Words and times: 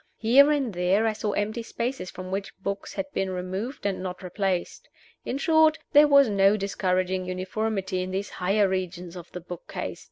Here 0.17 0.49
and 0.51 0.73
there 0.73 1.05
I 1.05 1.13
saw 1.13 1.33
empty 1.33 1.61
spaces 1.61 2.09
from 2.09 2.31
which 2.31 2.57
books 2.57 2.93
had 2.95 3.05
been 3.13 3.29
removed 3.29 3.85
and 3.85 4.01
not 4.01 4.23
replaced. 4.23 4.89
In 5.25 5.37
short, 5.37 5.77
there 5.93 6.07
was 6.07 6.27
no 6.27 6.57
discouraging 6.57 7.25
uniformity 7.25 8.01
in 8.01 8.09
these 8.09 8.31
higher 8.41 8.67
regions 8.67 9.15
of 9.15 9.31
the 9.31 9.41
book 9.41 9.67
case. 9.67 9.99